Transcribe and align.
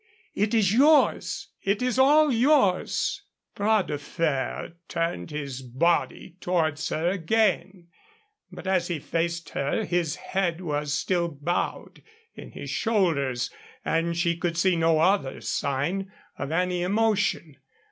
It 0.33 0.55
is 0.55 0.73
yours 0.73 1.49
it 1.61 1.83
is 1.83 1.99
all 1.99 2.31
yours." 2.33 3.21
Bras 3.53 3.85
de 3.85 3.99
Fer 3.99 4.73
turned 4.87 5.29
his 5.29 5.61
body 5.61 6.37
towards 6.41 6.89
her 6.89 7.07
again, 7.11 7.85
but 8.51 8.65
as 8.65 8.87
he 8.87 8.97
faced 8.97 9.49
her 9.49 9.83
his 9.85 10.15
head 10.15 10.59
was 10.59 10.91
still 10.91 11.27
bowed 11.27 12.01
in 12.33 12.49
his 12.53 12.71
shoulders 12.71 13.51
and 13.85 14.17
she 14.17 14.35
could 14.35 14.57
see 14.57 14.75
no 14.75 14.97
other 14.97 15.39
sign 15.39 16.11
of 16.35 16.51
any 16.51 16.81
emotion. 16.81 17.57